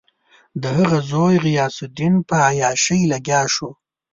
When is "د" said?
0.61-0.63